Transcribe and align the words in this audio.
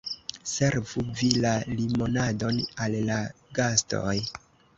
Servu 0.51 1.03
vi 1.19 1.29
la 1.43 1.51
limonadon 1.81 2.63
al 2.87 2.97
la 3.11 3.19
gastoj. 3.61 4.17